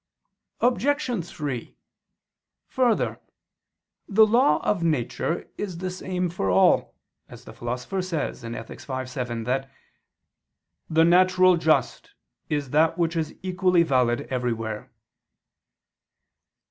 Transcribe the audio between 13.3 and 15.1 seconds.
equally valid everywhere."